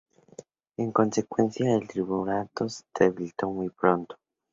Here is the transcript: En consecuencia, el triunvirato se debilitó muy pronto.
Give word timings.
En 0.77 0.91
consecuencia, 0.91 1.75
el 1.75 1.87
triunvirato 1.87 2.67
se 2.67 2.83
debilitó 2.99 3.51
muy 3.51 3.69
pronto. 3.69 4.17